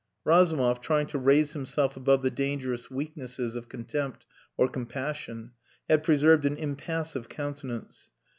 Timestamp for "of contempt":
3.55-4.25